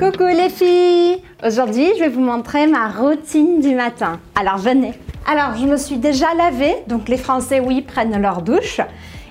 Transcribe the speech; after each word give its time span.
Coucou 0.00 0.28
les 0.28 0.48
filles 0.48 1.22
Aujourd'hui, 1.46 1.90
je 1.98 2.04
vais 2.04 2.08
vous 2.08 2.22
montrer 2.22 2.66
ma 2.66 2.88
routine 2.88 3.60
du 3.60 3.74
matin. 3.74 4.18
Alors, 4.34 4.56
venez 4.56 4.94
Alors, 5.30 5.58
je 5.58 5.66
me 5.66 5.76
suis 5.76 5.98
déjà 5.98 6.32
lavée, 6.38 6.74
donc 6.86 7.10
les 7.10 7.18
Français, 7.18 7.60
oui, 7.60 7.82
prennent 7.82 8.18
leur 8.18 8.40
douche. 8.40 8.80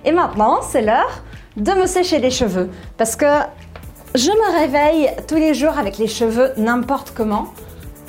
Et 0.05 0.11
maintenant, 0.11 0.59
c'est 0.61 0.83
l'heure 0.83 1.23
de 1.57 1.71
me 1.71 1.87
sécher 1.87 2.19
les 2.19 2.29
cheveux. 2.29 2.69
Parce 2.97 3.15
que 3.15 3.25
je 4.13 4.29
me 4.29 4.59
réveille 4.59 5.09
tous 5.27 5.37
les 5.37 5.55
jours 5.55 5.75
avec 5.79 5.97
les 5.97 6.07
cheveux 6.07 6.51
n'importe 6.55 7.13
comment. 7.17 7.51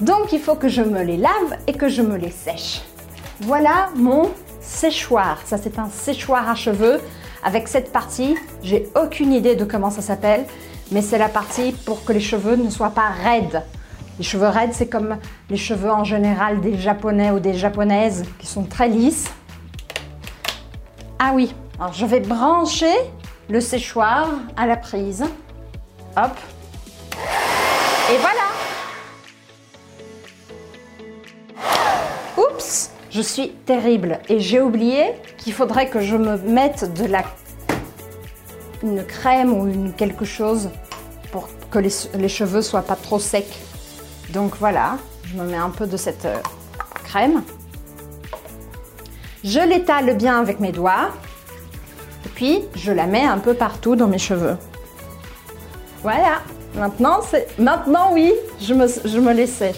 Donc, 0.03 0.31
il 0.35 0.39
faut 0.39 0.55
que 0.55 0.69
je 0.69 0.83
me 0.83 1.03
les 1.03 1.17
lave 1.17 1.57
et 1.67 1.73
que 1.73 1.89
je 1.89 2.03
me 2.03 2.19
les 2.19 2.31
sèche. 2.31 2.83
Voilà 3.41 3.89
mon 3.97 4.29
séchoir. 4.61 5.39
Ça, 5.47 5.57
c'est 5.57 5.79
un 5.79 5.89
séchoir 5.89 6.47
à 6.47 6.57
cheveux 6.57 7.01
avec 7.43 7.69
cette 7.69 7.91
partie. 7.91 8.37
J'ai 8.63 8.87
aucune 9.03 9.33
idée 9.33 9.57
de 9.57 9.65
comment 9.65 9.89
ça 9.89 10.03
s'appelle 10.03 10.45
mais 10.91 11.03
c'est 11.03 11.19
la 11.19 11.29
partie 11.29 11.73
pour 11.73 12.05
que 12.05 12.13
les 12.13 12.21
cheveux 12.21 12.57
ne 12.57 12.71
soient 12.71 12.91
pas 12.91 13.09
raides. 13.09 13.63
Les 14.19 14.25
cheveux 14.25 14.49
raides, 14.49 14.73
c'est 14.73 14.89
comme 14.89 15.17
les 15.49 15.57
cheveux 15.57 15.91
en 15.91 16.05
général 16.05 16.61
des 16.61 16.77
japonais 16.77 17.31
ou 17.31 17.41
des 17.41 17.55
japonaises 17.55 18.25
qui 18.39 18.47
sont 18.47 18.65
très 18.65 18.89
lisses. 18.89 19.31
Ah 21.19 21.33
oui, 21.35 21.55
alors 21.79 21.93
je 21.93 22.05
vais 22.07 22.21
brancher 22.21 22.95
le 23.49 23.61
séchoir 23.61 24.29
à 24.57 24.67
la 24.67 24.77
prise. 24.77 25.25
Hop. 26.17 26.37
Et 28.13 28.17
voilà. 28.19 28.41
Oups, 32.37 32.91
je 33.11 33.21
suis 33.21 33.51
terrible 33.65 34.19
et 34.29 34.41
j'ai 34.41 34.61
oublié 34.61 35.15
qu'il 35.39 35.53
faudrait 35.53 35.89
que 35.89 36.01
je 36.01 36.17
me 36.17 36.37
mette 36.39 36.93
de 36.95 37.07
la 37.07 37.23
une 38.83 39.05
crème 39.05 39.53
ou 39.53 39.67
une 39.67 39.93
quelque 39.93 40.25
chose 40.25 40.71
pour 41.33 41.49
que 41.71 41.79
les, 41.79 41.93
les, 42.15 42.29
cheveux 42.29 42.63
soient 42.63 42.83
pas 42.83 42.97
trop 42.97 43.19
secs. 43.19 43.59
Donc 44.31 44.57
voilà, 44.59 44.99
je 45.25 45.37
me 45.37 45.45
mets 45.45 45.57
un 45.57 45.71
peu 45.71 45.87
de 45.87 45.97
cette 45.97 46.25
euh, 46.25 46.37
crème. 47.05 47.43
Je 49.45 49.61
l'étale 49.61 50.17
bien 50.17 50.39
avec 50.39 50.61
mes 50.61 50.73
doigts. 50.73 51.11
Et 52.27 52.29
puis, 52.29 52.61
je 52.75 52.93
la 52.93 53.07
mets 53.07 53.25
un 53.25 53.39
peu 53.39 53.55
partout 53.55 53.97
dans 53.97 54.07
mes 54.07 54.19
cheveux. 54.19 54.57
Voilà. 56.03 56.41
Maintenant, 56.75 57.21
c'est 57.29 57.49
maintenant 57.59 58.11
oui, 58.13 58.33
je 58.61 58.75
me, 58.75 58.87
je. 58.87 59.73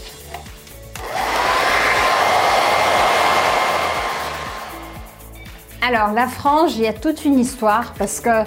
Alors, 5.81 6.13
la 6.13 6.29
frange, 6.29 6.77
il 6.77 6.83
y 6.83 6.87
a 6.87 6.93
toute 6.93 7.25
une 7.25 7.39
histoire 7.39 7.95
parce 7.99 8.21
que 8.21 8.45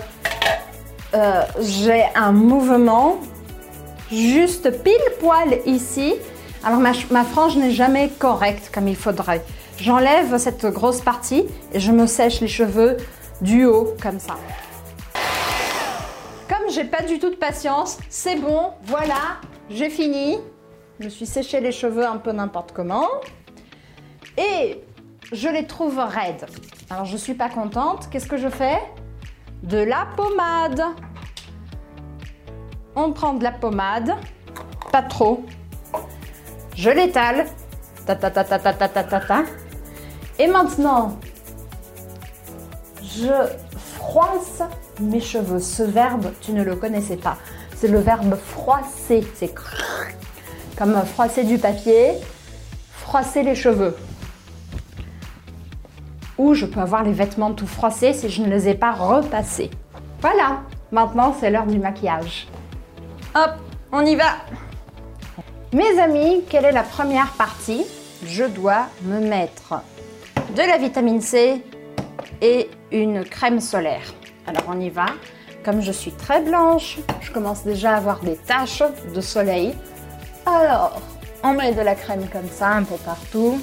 euh, 1.15 1.43
j'ai 1.61 2.03
un 2.13 2.33
mouvement 2.33 3.19
juste 4.11 4.83
pile 4.83 4.93
poil 5.19 5.59
ici. 5.65 6.15
Alors 6.63 6.79
ma, 6.79 7.23
frange 7.23 7.55
n'est 7.55 7.71
jamais 7.71 8.09
correcte 8.09 8.69
comme 8.73 8.87
il 8.87 8.95
faudrait. 8.95 9.43
J'enlève 9.77 10.37
cette 10.37 10.65
grosse 10.65 10.99
partie 10.99 11.45
et 11.73 11.79
je 11.79 11.91
me 11.91 12.05
sèche 12.05 12.41
les 12.41 12.47
cheveux 12.47 12.97
du 13.41 13.65
haut 13.65 13.93
comme 14.01 14.19
ça. 14.19 14.35
Comme 16.49 16.69
j'ai 16.69 16.83
pas 16.83 17.01
du 17.01 17.19
tout 17.19 17.29
de 17.29 17.35
patience, 17.35 17.97
c'est 18.09 18.35
bon, 18.35 18.71
voilà, 18.83 19.39
j'ai 19.69 19.89
fini. 19.89 20.37
Je 20.99 21.07
suis 21.09 21.25
séché 21.25 21.61
les 21.61 21.71
cheveux 21.71 22.05
un 22.05 22.17
peu 22.17 22.31
n'importe 22.31 22.71
comment. 22.73 23.07
Et 24.37 24.81
je 25.31 25.47
les 25.47 25.65
trouve 25.65 25.97
raides. 25.97 26.45
Alors 26.89 27.05
je 27.05 27.17
suis 27.17 27.35
pas 27.35 27.49
contente. 27.49 28.09
Qu'est-ce 28.09 28.27
que 28.27 28.37
je 28.37 28.49
fais? 28.49 28.79
De 29.63 29.77
la 29.77 30.07
pommade. 30.15 30.83
On 32.95 33.11
prend 33.11 33.33
de 33.33 33.43
la 33.43 33.51
pommade, 33.51 34.13
pas 34.91 35.01
trop. 35.01 35.45
Je 36.75 36.89
l'étale. 36.89 37.45
Ta. 38.05 38.17
Et 40.37 40.47
maintenant, 40.47 41.17
je 43.01 43.31
froisse 43.77 44.61
mes 45.01 45.19
cheveux. 45.19 45.59
Ce 45.59 45.83
verbe, 45.83 46.31
tu 46.41 46.51
ne 46.53 46.63
le 46.63 46.75
connaissais 46.75 47.17
pas. 47.17 47.37
C'est 47.75 47.87
le 47.87 47.99
verbe 47.99 48.35
froisser. 48.35 49.25
C'est 49.35 49.53
comme 50.77 50.93
froisser 51.05 51.43
du 51.43 51.57
papier, 51.57 52.13
froisser 52.91 53.43
les 53.43 53.55
cheveux. 53.55 53.95
Ou 56.37 56.53
je 56.53 56.65
peux 56.65 56.81
avoir 56.81 57.03
les 57.03 57.13
vêtements 57.13 57.53
tout 57.53 57.67
froissés 57.67 58.13
si 58.13 58.29
je 58.29 58.41
ne 58.41 58.49
les 58.49 58.67
ai 58.67 58.75
pas 58.75 58.91
repassés. 58.91 59.71
Voilà, 60.21 60.61
maintenant 60.91 61.35
c'est 61.39 61.49
l'heure 61.49 61.65
du 61.65 61.79
maquillage. 61.79 62.47
Hop, 63.37 63.51
on 63.91 64.05
y 64.05 64.15
va 64.15 64.37
Mes 65.73 65.99
amis, 65.99 66.45
quelle 66.49 66.63
est 66.63 66.71
la 66.71 66.83
première 66.83 67.33
partie 67.33 67.85
Je 68.25 68.45
dois 68.45 68.87
me 69.01 69.19
mettre 69.19 69.81
de 70.55 70.61
la 70.61 70.77
vitamine 70.77 71.19
C 71.19 71.61
et 72.41 72.69
une 72.93 73.25
crème 73.25 73.59
solaire. 73.59 74.13
Alors 74.47 74.63
on 74.69 74.79
y 74.79 74.89
va. 74.89 75.07
Comme 75.65 75.81
je 75.81 75.91
suis 75.91 76.13
très 76.13 76.43
blanche, 76.43 76.99
je 77.19 77.29
commence 77.33 77.65
déjà 77.65 77.95
à 77.95 77.97
avoir 77.97 78.21
des 78.21 78.37
taches 78.37 78.83
de 79.13 79.19
soleil. 79.19 79.75
Alors, 80.45 81.01
on 81.43 81.55
met 81.55 81.73
de 81.73 81.81
la 81.81 81.95
crème 81.95 82.29
comme 82.31 82.47
ça 82.47 82.69
un 82.69 82.83
peu 82.83 82.95
partout. 82.95 83.59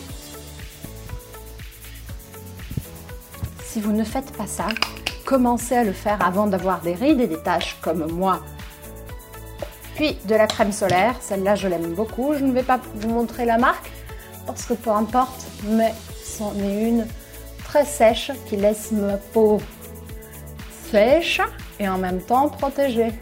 Si 3.65 3.81
vous 3.81 3.93
ne 3.93 4.05
faites 4.05 4.37
pas 4.37 4.47
ça, 4.47 4.67
commencez 5.25 5.77
à 5.77 5.85
le 5.85 5.93
faire 5.93 6.19
avant 6.21 6.47
d'avoir 6.47 6.83
des 6.83 6.93
rides 6.93 7.23
et 7.23 7.27
des 7.27 7.41
taches 7.41 7.79
comme 7.81 8.07
moi. 8.13 8.43
Puis 9.95 10.17
de 10.27 10.35
la 10.35 10.47
crème 10.47 10.73
solaire, 10.73 11.17
celle-là 11.21 11.55
je 11.55 11.69
l'aime 11.69 11.95
beaucoup. 11.95 12.35
Je 12.35 12.45
ne 12.45 12.53
vais 12.53 12.63
pas 12.63 12.81
vous 12.97 13.09
montrer 13.09 13.45
la 13.45 13.59
marque 13.59 13.91
parce 14.47 14.65
que 14.65 14.75
peu 14.75 14.91
importe, 14.91 15.47
mais 15.65 15.93
c'en 16.25 16.55
est 16.55 16.89
une 16.89 17.07
très 17.65 17.85
sèche 17.85 18.33
qui 18.47 18.57
laisse 18.57 18.93
ma 18.93 19.17
peau 19.17 19.61
sèche 20.91 21.41
et 21.79 21.89
en 21.89 21.99
même 21.99 22.21
temps 22.21 22.49
protégée. 22.49 23.13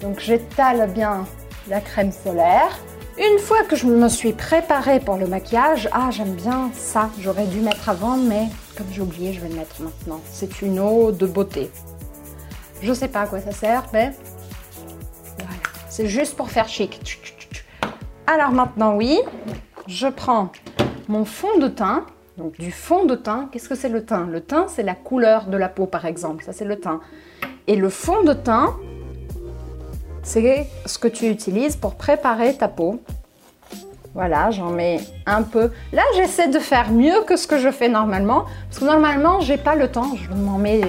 Donc 0.00 0.20
j'étale 0.20 0.90
bien 0.90 1.26
la 1.68 1.80
crème 1.80 2.12
solaire. 2.12 2.78
Une 3.16 3.38
fois 3.38 3.62
que 3.62 3.76
je 3.76 3.86
me 3.86 4.08
suis 4.08 4.32
préparée 4.32 4.98
pour 5.00 5.16
le 5.16 5.26
maquillage, 5.26 5.88
ah 5.92 6.10
j'aime 6.10 6.34
bien 6.34 6.70
ça, 6.74 7.10
j'aurais 7.20 7.46
dû 7.46 7.60
mettre 7.60 7.88
avant 7.88 8.16
mais 8.16 8.48
comme 8.76 8.86
j'ai 8.90 9.02
oublié 9.02 9.32
je 9.32 9.40
vais 9.40 9.48
le 9.48 9.54
mettre 9.54 9.80
maintenant. 9.80 10.20
C'est 10.32 10.62
une 10.62 10.80
eau 10.80 11.12
de 11.12 11.26
beauté. 11.26 11.70
Je 12.82 12.92
sais 12.92 13.08
pas 13.08 13.22
à 13.22 13.26
quoi 13.26 13.40
ça 13.40 13.52
sert 13.52 13.84
mais 13.92 14.12
c'est 15.94 16.08
juste 16.08 16.36
pour 16.36 16.50
faire 16.50 16.66
chic. 16.66 17.00
Alors 18.26 18.50
maintenant 18.50 18.96
oui, 18.96 19.20
je 19.86 20.08
prends 20.08 20.50
mon 21.06 21.24
fond 21.24 21.56
de 21.60 21.68
teint, 21.68 22.04
donc 22.36 22.58
du 22.58 22.72
fond 22.72 23.04
de 23.04 23.14
teint, 23.14 23.48
qu'est-ce 23.52 23.68
que 23.68 23.76
c'est 23.76 23.88
le 23.88 24.04
teint? 24.04 24.26
Le 24.26 24.40
teint 24.40 24.66
c'est 24.66 24.82
la 24.82 24.96
couleur 24.96 25.46
de 25.46 25.56
la 25.56 25.68
peau 25.68 25.86
par 25.86 26.04
exemple, 26.04 26.42
ça 26.42 26.52
c'est 26.52 26.64
le 26.64 26.80
teint. 26.80 27.00
Et 27.68 27.76
le 27.76 27.88
fond 27.90 28.24
de 28.24 28.32
teint, 28.32 28.74
c'est 30.24 30.66
ce 30.84 30.98
que 30.98 31.06
tu 31.06 31.28
utilises 31.28 31.76
pour 31.76 31.94
préparer 31.94 32.56
ta 32.56 32.66
peau. 32.66 33.00
Voilà, 34.14 34.50
j'en 34.50 34.70
mets 34.70 35.00
un 35.26 35.42
peu. 35.42 35.70
Là, 35.92 36.02
j'essaie 36.16 36.48
de 36.48 36.58
faire 36.58 36.90
mieux 36.90 37.22
que 37.26 37.36
ce 37.36 37.46
que 37.46 37.58
je 37.58 37.70
fais 37.70 37.88
normalement. 37.88 38.44
Parce 38.68 38.80
que 38.80 38.84
normalement, 38.84 39.40
j'ai 39.40 39.56
pas 39.56 39.74
le 39.74 39.88
temps. 39.88 40.14
Je 40.14 40.30
m'en 40.32 40.58
mets 40.58 40.82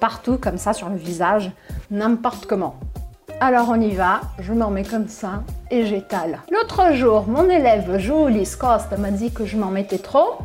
partout 0.00 0.38
comme 0.38 0.56
ça 0.56 0.72
sur 0.72 0.88
le 0.88 0.96
visage, 0.96 1.50
n'importe 1.90 2.46
comment. 2.46 2.76
Alors 3.46 3.68
on 3.68 3.78
y 3.78 3.90
va, 3.90 4.22
je 4.38 4.54
m'en 4.54 4.70
mets 4.70 4.84
comme 4.84 5.06
ça 5.06 5.42
et 5.70 5.84
j'étale. 5.84 6.40
L'autre 6.50 6.94
jour, 6.94 7.26
mon 7.28 7.50
élève 7.50 7.98
Julie 7.98 8.48
Costa 8.58 8.96
m'a 8.96 9.10
dit 9.10 9.32
que 9.32 9.44
je 9.44 9.58
m'en 9.58 9.66
mettais 9.66 9.98
trop. 9.98 10.38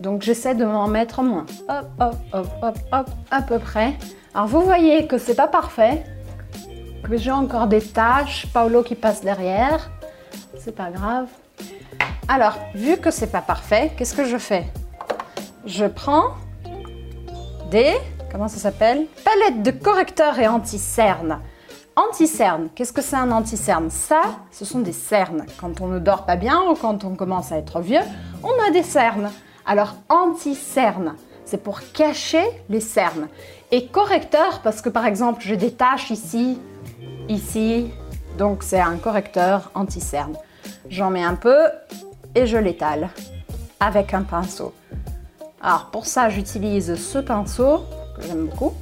Donc 0.00 0.22
j'essaie 0.22 0.56
de 0.56 0.64
m'en 0.64 0.88
mettre 0.88 1.22
moins. 1.22 1.46
Hop, 1.68 1.86
hop, 2.00 2.16
hop, 2.32 2.46
hop, 2.60 2.78
hop, 2.90 3.06
à 3.30 3.42
peu 3.42 3.60
près. 3.60 3.94
Alors 4.34 4.48
vous 4.48 4.62
voyez 4.62 5.06
que 5.06 5.16
c'est 5.16 5.36
pas 5.36 5.46
parfait 5.46 6.02
que 7.08 7.16
j'ai 7.16 7.30
encore 7.30 7.68
des 7.68 7.80
taches, 7.80 8.48
Paolo 8.52 8.82
qui 8.82 8.96
passe 8.96 9.20
derrière, 9.20 9.88
c'est 10.58 10.74
pas 10.74 10.90
grave. 10.90 11.28
Alors, 12.26 12.58
vu 12.74 12.96
que 12.96 13.12
c'est 13.12 13.30
pas 13.30 13.42
parfait, 13.42 13.92
qu'est-ce 13.96 14.16
que 14.16 14.24
je 14.24 14.38
fais? 14.38 14.66
Je 15.66 15.84
prends 15.84 16.30
des, 17.70 17.94
comment 18.32 18.48
ça 18.48 18.58
s'appelle? 18.58 19.06
Palettes 19.24 19.62
de 19.62 19.70
correcteur 19.70 20.36
et 20.40 20.48
anti-cerne. 20.48 21.38
Anti-cerne, 22.08 22.68
qu'est-ce 22.74 22.94
que 22.94 23.02
c'est 23.02 23.16
un 23.16 23.30
anti-cerne? 23.30 23.90
Ça, 23.90 24.22
ce 24.50 24.64
sont 24.64 24.78
des 24.78 24.92
cernes. 24.92 25.44
Quand 25.60 25.82
on 25.82 25.86
ne 25.86 25.98
dort 25.98 26.24
pas 26.24 26.36
bien 26.36 26.62
ou 26.70 26.74
quand 26.74 27.04
on 27.04 27.14
commence 27.14 27.52
à 27.52 27.58
être 27.58 27.80
vieux, 27.80 28.00
on 28.42 28.66
a 28.66 28.70
des 28.70 28.82
cernes. 28.82 29.30
Alors, 29.66 29.96
anti-cerne, 30.08 31.14
c'est 31.44 31.62
pour 31.62 31.80
cacher 31.92 32.44
les 32.70 32.80
cernes. 32.80 33.28
Et 33.70 33.88
correcteur, 33.88 34.60
parce 34.62 34.80
que 34.80 34.88
par 34.88 35.04
exemple, 35.04 35.42
j'ai 35.44 35.58
des 35.58 35.72
taches 35.72 36.10
ici, 36.10 36.58
ici. 37.28 37.90
Donc 38.38 38.62
c'est 38.62 38.80
un 38.80 38.96
correcteur 38.96 39.70
anti-cerne. 39.74 40.38
J'en 40.88 41.10
mets 41.10 41.24
un 41.24 41.34
peu 41.34 41.58
et 42.34 42.46
je 42.46 42.56
l'étale 42.56 43.10
avec 43.78 44.14
un 44.14 44.22
pinceau. 44.22 44.72
Alors 45.60 45.90
pour 45.92 46.06
ça, 46.06 46.30
j'utilise 46.30 46.94
ce 46.94 47.18
pinceau 47.18 47.84
que 48.16 48.22
j'aime 48.22 48.46
beaucoup, 48.46 48.72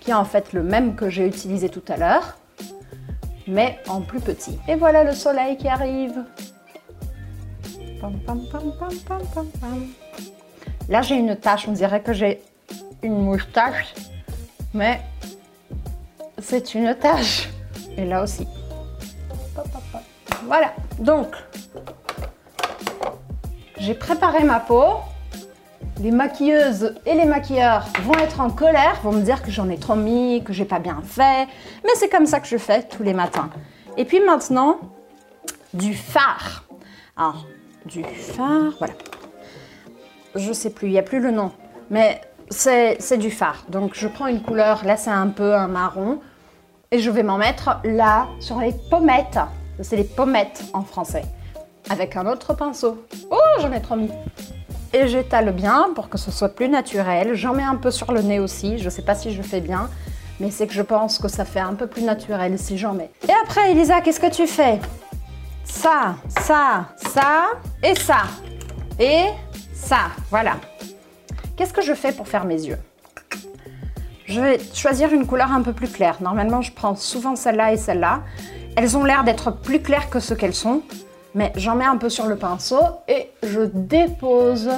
qui 0.00 0.10
est 0.10 0.14
en 0.14 0.24
fait 0.24 0.52
le 0.52 0.64
même 0.64 0.96
que 0.96 1.08
j'ai 1.08 1.24
utilisé 1.24 1.68
tout 1.68 1.84
à 1.86 1.96
l'heure. 1.96 2.34
Mais 3.48 3.78
en 3.88 4.02
plus 4.02 4.20
petit. 4.20 4.58
Et 4.68 4.74
voilà 4.76 5.02
le 5.02 5.12
soleil 5.12 5.56
qui 5.56 5.66
arrive. 5.68 6.24
Là, 10.88 11.02
j'ai 11.02 11.16
une 11.16 11.34
tache. 11.34 11.66
On 11.66 11.72
dirait 11.72 12.02
que 12.02 12.12
j'ai 12.12 12.40
une 13.02 13.22
moustache, 13.22 13.94
mais 14.72 15.00
c'est 16.38 16.74
une 16.74 16.94
tache. 16.94 17.48
Et 17.96 18.04
là 18.04 18.22
aussi. 18.22 18.46
Voilà. 20.44 20.72
Donc, 20.98 21.34
j'ai 23.78 23.94
préparé 23.94 24.44
ma 24.44 24.60
peau. 24.60 24.98
Les 26.00 26.12
maquilleuses 26.12 26.94
et 27.06 27.14
les 27.14 27.24
maquilleurs 27.24 27.86
vont 28.04 28.14
être 28.14 28.40
en 28.40 28.50
colère, 28.50 29.00
vont 29.02 29.12
me 29.12 29.22
dire 29.22 29.42
que 29.42 29.50
j'en 29.50 29.68
ai 29.68 29.78
trop 29.78 29.96
mis, 29.96 30.44
que 30.44 30.52
j'ai 30.52 30.64
pas 30.64 30.78
bien 30.78 31.02
fait. 31.04 31.48
Mais 31.82 31.90
c'est 31.96 32.08
comme 32.08 32.26
ça 32.26 32.38
que 32.38 32.46
je 32.46 32.56
fais 32.56 32.84
tous 32.84 33.02
les 33.02 33.14
matins. 33.14 33.50
Et 33.96 34.04
puis 34.04 34.20
maintenant, 34.20 34.78
du 35.74 35.94
fard. 35.94 36.64
Alors, 37.16 37.46
du 37.84 38.04
fard, 38.04 38.74
voilà. 38.78 38.94
Je 40.36 40.52
sais 40.52 40.70
plus, 40.70 40.86
il 40.86 40.92
n'y 40.92 40.98
a 40.98 41.02
plus 41.02 41.18
le 41.18 41.32
nom. 41.32 41.50
Mais 41.90 42.20
c'est 42.48 43.18
du 43.18 43.32
fard. 43.32 43.64
Donc 43.68 43.94
je 43.94 44.06
prends 44.06 44.28
une 44.28 44.40
couleur, 44.40 44.84
là 44.84 44.96
c'est 44.96 45.10
un 45.10 45.28
peu 45.28 45.54
un 45.54 45.66
marron. 45.66 46.20
Et 46.92 47.00
je 47.00 47.10
vais 47.10 47.24
m'en 47.24 47.38
mettre 47.38 47.80
là, 47.82 48.28
sur 48.38 48.60
les 48.60 48.74
pommettes. 48.88 49.40
C'est 49.82 49.96
les 49.96 50.04
pommettes 50.04 50.62
en 50.74 50.82
français. 50.82 51.24
Avec 51.90 52.16
un 52.16 52.26
autre 52.26 52.54
pinceau. 52.54 53.04
Oh, 53.30 53.36
j'en 53.60 53.72
ai 53.72 53.82
trop 53.82 53.96
mis. 53.96 54.10
Et 54.92 55.06
j'étale 55.06 55.52
bien 55.52 55.90
pour 55.94 56.08
que 56.08 56.16
ce 56.16 56.30
soit 56.30 56.48
plus 56.48 56.68
naturel. 56.68 57.34
J'en 57.34 57.52
mets 57.52 57.62
un 57.62 57.76
peu 57.76 57.90
sur 57.90 58.12
le 58.12 58.22
nez 58.22 58.40
aussi. 58.40 58.78
Je 58.78 58.86
ne 58.86 58.90
sais 58.90 59.02
pas 59.02 59.14
si 59.14 59.32
je 59.32 59.42
fais 59.42 59.60
bien. 59.60 59.90
Mais 60.40 60.50
c'est 60.50 60.66
que 60.66 60.72
je 60.72 60.82
pense 60.82 61.18
que 61.18 61.28
ça 61.28 61.44
fait 61.44 61.60
un 61.60 61.74
peu 61.74 61.86
plus 61.86 62.02
naturel 62.02 62.58
si 62.58 62.78
j'en 62.78 62.92
mets. 62.92 63.10
Et 63.28 63.32
après, 63.42 63.72
Elisa, 63.72 64.00
qu'est-ce 64.00 64.20
que 64.20 64.30
tu 64.30 64.46
fais? 64.46 64.78
Ça, 65.64 66.14
ça, 66.28 66.86
ça 66.96 67.48
et 67.82 67.94
ça. 67.94 68.22
Et 68.98 69.24
ça, 69.74 70.10
voilà. 70.30 70.56
Qu'est-ce 71.56 71.72
que 71.72 71.82
je 71.82 71.92
fais 71.92 72.12
pour 72.12 72.28
faire 72.28 72.44
mes 72.44 72.66
yeux? 72.66 72.78
Je 74.26 74.40
vais 74.40 74.60
choisir 74.74 75.12
une 75.12 75.26
couleur 75.26 75.52
un 75.52 75.62
peu 75.62 75.72
plus 75.72 75.88
claire. 75.88 76.18
Normalement, 76.20 76.62
je 76.62 76.72
prends 76.72 76.94
souvent 76.94 77.34
celle-là 77.34 77.72
et 77.72 77.76
celle-là. 77.76 78.20
Elles 78.76 78.96
ont 78.96 79.04
l'air 79.04 79.24
d'être 79.24 79.50
plus 79.50 79.80
claires 79.80 80.08
que 80.08 80.20
ce 80.20 80.34
qu'elles 80.34 80.54
sont, 80.54 80.82
mais 81.38 81.52
j'en 81.54 81.76
mets 81.76 81.84
un 81.84 81.96
peu 81.96 82.08
sur 82.08 82.26
le 82.26 82.34
pinceau 82.34 82.80
et 83.06 83.30
je 83.44 83.60
dépose 83.60 84.68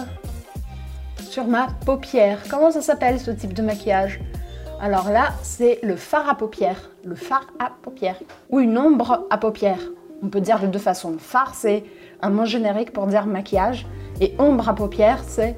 sur 1.18 1.46
ma 1.46 1.68
paupière. 1.86 2.38
Comment 2.50 2.70
ça 2.70 2.82
s'appelle 2.82 3.18
ce 3.18 3.30
type 3.30 3.54
de 3.54 3.62
maquillage? 3.62 4.20
Alors 4.78 5.10
là, 5.10 5.30
c'est 5.42 5.78
le 5.82 5.96
fard 5.96 6.28
à 6.28 6.34
paupières. 6.34 6.90
Le 7.02 7.14
fard 7.14 7.46
à 7.58 7.70
paupières. 7.82 8.18
Ou 8.50 8.60
une 8.60 8.76
ombre 8.76 9.26
à 9.30 9.38
paupières. 9.38 9.80
On 10.22 10.28
peut 10.28 10.42
dire 10.42 10.60
de 10.60 10.66
deux 10.66 10.78
façons. 10.78 11.16
Fard, 11.18 11.54
c'est 11.54 11.82
un 12.20 12.28
mot 12.28 12.44
générique 12.44 12.92
pour 12.92 13.06
dire 13.06 13.24
maquillage. 13.24 13.86
Et 14.20 14.34
ombre 14.38 14.68
à 14.68 14.74
paupières, 14.74 15.24
c'est 15.26 15.56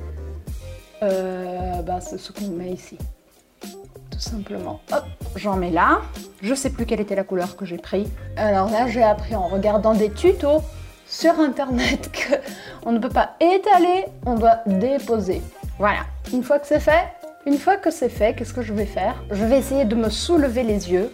euh, 1.02 1.82
bah, 1.82 2.00
ce 2.00 2.30
qu'on 2.30 2.52
met 2.52 2.70
ici. 2.70 2.96
Tout 4.08 4.20
simplement. 4.20 4.78
J'en 5.34 5.56
mets 5.56 5.70
là. 5.70 6.02
Je 6.42 6.54
sais 6.54 6.70
plus 6.70 6.86
quelle 6.86 7.00
était 7.00 7.16
la 7.16 7.24
couleur 7.24 7.56
que 7.56 7.64
j'ai 7.64 7.78
pris. 7.78 8.08
Alors 8.36 8.70
là, 8.70 8.86
j'ai 8.86 9.02
appris 9.02 9.34
en 9.34 9.48
regardant 9.48 9.94
des 9.94 10.12
tutos 10.12 10.62
sur 11.12 11.38
internet 11.40 12.10
qu'on 12.82 12.92
ne 12.92 12.98
peut 12.98 13.10
pas 13.10 13.32
étaler, 13.38 14.06
on 14.24 14.34
doit 14.34 14.60
déposer. 14.64 15.42
Voilà. 15.78 16.00
Une 16.32 16.42
fois 16.42 16.58
que 16.58 16.66
c'est 16.66 16.80
fait, 16.80 17.04
une 17.44 17.58
fois 17.58 17.76
que 17.76 17.90
c'est 17.90 18.08
fait, 18.08 18.34
qu'est-ce 18.34 18.54
que 18.54 18.62
je 18.62 18.72
vais 18.72 18.86
faire? 18.86 19.22
Je 19.30 19.44
vais 19.44 19.58
essayer 19.58 19.84
de 19.84 19.94
me 19.94 20.08
soulever 20.08 20.62
les 20.62 20.90
yeux, 20.90 21.12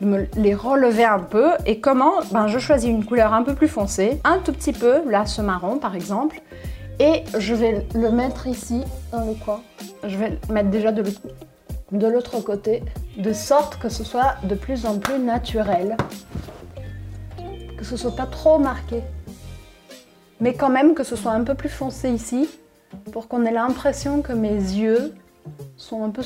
de 0.00 0.06
me 0.06 0.26
les 0.36 0.54
relever 0.54 1.04
un 1.04 1.18
peu. 1.18 1.50
Et 1.66 1.80
comment? 1.80 2.20
Ben, 2.30 2.46
je 2.46 2.60
choisis 2.60 2.88
une 2.88 3.04
couleur 3.04 3.34
un 3.34 3.42
peu 3.42 3.56
plus 3.56 3.66
foncée, 3.66 4.20
un 4.22 4.38
tout 4.38 4.52
petit 4.52 4.72
peu, 4.72 5.10
là, 5.10 5.26
ce 5.26 5.42
marron 5.42 5.78
par 5.78 5.96
exemple. 5.96 6.40
Et 7.00 7.24
je 7.36 7.54
vais 7.54 7.84
le 7.94 8.10
mettre 8.12 8.46
ici, 8.46 8.84
dans 9.10 9.24
le 9.24 9.34
coin. 9.34 9.62
Je 10.04 10.16
vais 10.16 10.38
le 10.48 10.54
mettre 10.54 10.68
déjà 10.68 10.92
de 10.92 12.06
l'autre 12.06 12.38
côté, 12.40 12.84
de 13.16 13.32
sorte 13.32 13.80
que 13.80 13.88
ce 13.88 14.04
soit 14.04 14.36
de 14.44 14.54
plus 14.54 14.86
en 14.86 14.98
plus 14.98 15.18
naturel. 15.18 15.96
Que 17.76 17.84
ce 17.84 17.96
soit 17.96 18.14
pas 18.14 18.26
trop 18.26 18.58
marqué. 18.58 19.02
Mais 20.40 20.54
quand 20.54 20.70
même 20.70 20.94
que 20.94 21.04
ce 21.04 21.16
soit 21.16 21.32
un 21.32 21.44
peu 21.44 21.54
plus 21.54 21.68
foncé 21.68 22.10
ici, 22.10 22.48
pour 23.12 23.28
qu'on 23.28 23.44
ait 23.44 23.52
l'impression 23.52 24.22
que 24.22 24.32
mes 24.32 24.54
yeux 24.54 25.14
sont 25.76 26.04
un 26.04 26.10
peu 26.10 26.22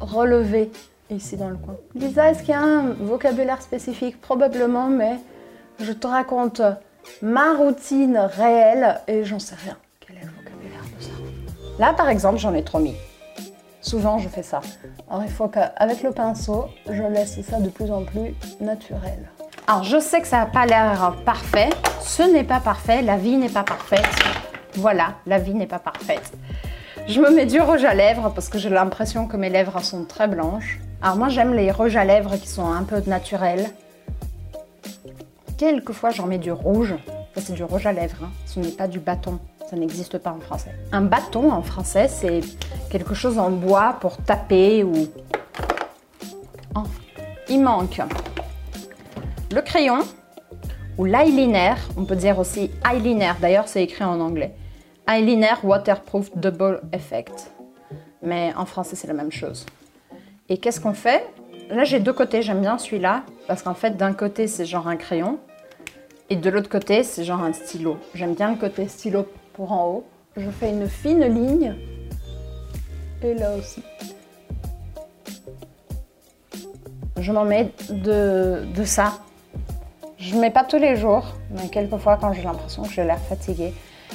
relevés 0.00 0.70
ici 1.10 1.36
dans 1.36 1.48
le 1.48 1.56
coin. 1.56 1.76
Lisa, 1.94 2.30
est-ce 2.30 2.40
qu'il 2.40 2.50
y 2.50 2.54
a 2.54 2.62
un 2.62 2.92
vocabulaire 2.92 3.62
spécifique? 3.62 4.20
Probablement, 4.20 4.88
mais 4.88 5.18
je 5.80 5.92
te 5.92 6.06
raconte 6.06 6.62
ma 7.22 7.54
routine 7.54 8.16
réelle 8.18 9.00
et 9.06 9.24
j'en 9.24 9.38
sais 9.38 9.56
rien. 9.56 9.76
Là, 11.78 11.92
par 11.92 12.08
exemple, 12.08 12.38
j'en 12.38 12.54
ai 12.54 12.62
trop 12.62 12.78
mis. 12.78 12.94
Souvent, 13.82 14.18
je 14.18 14.28
fais 14.28 14.42
ça. 14.42 14.62
Alors, 15.10 15.22
il 15.22 15.30
faut 15.30 15.48
qu'avec 15.48 16.02
le 16.02 16.10
pinceau, 16.10 16.66
je 16.90 17.02
laisse 17.02 17.40
ça 17.42 17.60
de 17.60 17.68
plus 17.68 17.90
en 17.90 18.02
plus 18.02 18.34
naturel. 18.60 19.30
Alors, 19.68 19.82
je 19.82 19.98
sais 19.98 20.20
que 20.20 20.28
ça 20.28 20.38
n'a 20.38 20.46
pas 20.46 20.64
l'air 20.64 21.16
parfait. 21.24 21.70
Ce 22.00 22.22
n'est 22.22 22.44
pas 22.44 22.60
parfait. 22.60 23.02
La 23.02 23.16
vie 23.16 23.36
n'est 23.36 23.48
pas 23.48 23.64
parfaite. 23.64 24.06
Voilà, 24.74 25.14
la 25.26 25.38
vie 25.38 25.54
n'est 25.54 25.66
pas 25.66 25.80
parfaite. 25.80 26.32
Je 27.08 27.20
me 27.20 27.30
mets 27.30 27.46
du 27.46 27.60
rouge 27.60 27.84
à 27.84 27.94
lèvres 27.94 28.30
parce 28.34 28.48
que 28.48 28.58
j'ai 28.58 28.68
l'impression 28.68 29.26
que 29.26 29.36
mes 29.36 29.48
lèvres 29.48 29.80
sont 29.80 30.04
très 30.04 30.28
blanches. 30.28 30.78
Alors 31.02 31.16
moi 31.16 31.28
j'aime 31.28 31.54
les 31.54 31.70
rouges 31.70 31.96
à 31.96 32.04
lèvres 32.04 32.36
qui 32.36 32.48
sont 32.48 32.66
un 32.66 32.82
peu 32.82 33.02
naturels. 33.06 33.70
Quelquefois 35.56 36.10
j'en 36.10 36.26
mets 36.26 36.38
du 36.38 36.52
rouge. 36.52 36.94
Ça 37.34 37.40
c'est 37.40 37.52
du 37.52 37.64
rouge 37.64 37.86
à 37.86 37.92
lèvres, 37.92 38.24
hein. 38.24 38.30
ce 38.44 38.60
n'est 38.60 38.70
pas 38.72 38.88
du 38.88 38.98
bâton. 38.98 39.38
Ça 39.70 39.76
n'existe 39.76 40.18
pas 40.18 40.30
en 40.30 40.40
français. 40.40 40.74
Un 40.92 41.02
bâton 41.02 41.52
en 41.52 41.62
français, 41.62 42.08
c'est 42.08 42.40
quelque 42.90 43.14
chose 43.14 43.38
en 43.38 43.50
bois 43.50 43.96
pour 44.00 44.16
taper 44.18 44.84
ou... 44.84 45.08
Oh. 46.74 46.82
Il 47.48 47.62
manque 47.62 48.00
le 49.52 49.60
crayon 49.62 50.00
ou 50.98 51.04
l'eyeliner. 51.04 51.74
On 51.96 52.04
peut 52.04 52.16
dire 52.16 52.38
aussi 52.38 52.70
eyeliner. 52.90 53.32
D'ailleurs, 53.40 53.68
c'est 53.68 53.82
écrit 53.82 54.04
en 54.04 54.20
anglais. 54.20 54.54
Eyeliner 55.08 55.54
Waterproof 55.62 56.36
Double 56.36 56.80
Effect. 56.92 57.50
Mais 58.22 58.52
en 58.56 58.66
français, 58.66 58.96
c'est 58.96 59.06
la 59.06 59.14
même 59.14 59.32
chose. 59.32 59.66
Et 60.48 60.58
qu'est-ce 60.58 60.80
qu'on 60.80 60.94
fait? 60.94 61.24
Là, 61.70 61.84
j'ai 61.84 62.00
deux 62.00 62.12
côtés. 62.12 62.42
J'aime 62.42 62.60
bien 62.60 62.78
celui-là. 62.78 63.22
Parce 63.46 63.62
qu'en 63.62 63.74
fait, 63.74 63.96
d'un 63.96 64.12
côté, 64.12 64.46
c'est 64.46 64.64
genre 64.64 64.88
un 64.88 64.96
crayon. 64.96 65.38
Et 66.28 66.36
de 66.36 66.50
l'autre 66.50 66.68
côté, 66.68 67.04
c'est 67.04 67.24
genre 67.24 67.42
un 67.42 67.52
stylo. 67.52 67.98
J'aime 68.14 68.34
bien 68.34 68.50
le 68.50 68.56
côté 68.56 68.88
stylo 68.88 69.26
pour 69.52 69.70
en 69.72 69.86
haut. 69.86 70.04
Je 70.36 70.50
fais 70.50 70.70
une 70.70 70.88
fine 70.88 71.22
ligne. 71.22 71.76
Et 73.22 73.34
là 73.34 73.54
aussi. 73.56 73.82
Je 77.18 77.32
m'en 77.32 77.44
mets 77.44 77.70
de, 77.90 78.64
de 78.74 78.84
ça. 78.84 79.20
Je 80.18 80.34
ne 80.34 80.40
mets 80.40 80.50
pas 80.50 80.64
tous 80.64 80.78
les 80.78 80.96
jours, 80.96 81.24
mais 81.50 81.68
quelquefois 81.68 82.16
quand 82.16 82.32
j'ai 82.32 82.42
l'impression 82.42 82.82
que 82.82 82.90
j'ai 82.90 83.04
l'air 83.04 83.18
fatiguée. 83.18 83.74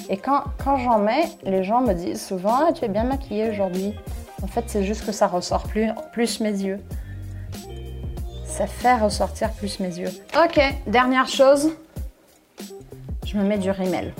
Et 0.10 0.18
quand, 0.18 0.44
quand 0.64 0.78
j'en 0.78 1.00
mets, 1.00 1.26
les 1.44 1.64
gens 1.64 1.82
me 1.82 1.94
disent 1.94 2.26
souvent 2.26 2.68
ah, 2.68 2.74
Tu 2.74 2.86
es 2.86 2.88
bien 2.88 3.04
maquillée 3.04 3.50
aujourd'hui. 3.50 3.94
En 4.42 4.48
fait, 4.48 4.64
c'est 4.68 4.84
juste 4.84 5.06
que 5.06 5.12
ça 5.12 5.28
ressort 5.28 5.64
plus, 5.64 5.90
plus 6.14 6.40
mes 6.40 6.52
yeux. 6.52 6.80
Ça 8.46 8.68
fait 8.68 8.96
ressortir 8.96 9.52
plus 9.52 9.80
mes 9.80 10.00
yeux. 10.00 10.10
Ok, 10.44 10.60
dernière 10.88 11.28
chose. 11.28 11.72
Je 13.26 13.38
me 13.38 13.44
mets 13.44 13.60
du 13.60 13.70
rimel 13.70 14.14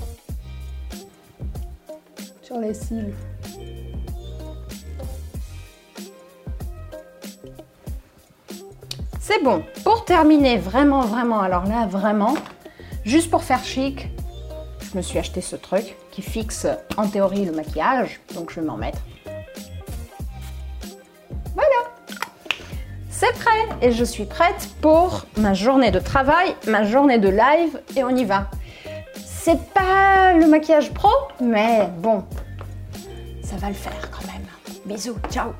les 2.60 2.74
cils. 2.74 3.14
C'est 9.32 9.44
bon. 9.44 9.64
Pour 9.86 10.04
terminer, 10.04 10.58
vraiment, 10.58 11.02
vraiment, 11.02 11.40
alors 11.40 11.66
là, 11.66 11.86
vraiment, 11.86 12.34
juste 13.06 13.30
pour 13.30 13.44
faire 13.44 13.64
chic, 13.64 14.10
je 14.92 14.98
me 14.98 15.02
suis 15.02 15.20
acheté 15.20 15.40
ce 15.40 15.56
truc 15.56 15.96
qui 16.12 16.22
fixe 16.22 16.68
en 16.98 17.08
théorie 17.08 17.46
le 17.46 17.54
maquillage, 17.54 18.20
donc 18.36 18.52
je 18.52 18.60
vais 18.60 18.66
m'en 18.66 18.76
mettre. 18.76 19.00
Voilà. 21.54 21.92
C'est 23.10 23.32
prêt 23.40 23.70
et 23.82 23.94
je 23.94 24.04
suis 24.04 24.26
prête 24.26 24.68
pour 24.82 25.26
ma 25.38 25.54
journée 25.54 25.92
de 25.92 26.00
travail, 26.00 26.54
ma 26.68 26.84
journée 26.84 27.18
de 27.18 27.30
live 27.30 27.80
et 27.96 28.04
on 28.04 28.10
y 28.10 28.26
va. 28.26 28.50
C'est 29.16 29.64
pas 29.74 30.34
le 30.34 30.46
maquillage 30.46 30.92
pro, 30.92 31.12
mais 31.40 31.88
bon, 32.00 32.26
ça 33.44 33.56
va 33.56 33.70
le 33.70 33.76
faire 33.76 34.12
quand 34.12 34.28
même. 34.28 34.46
Bisous, 34.86 35.16
ciao 35.30 35.54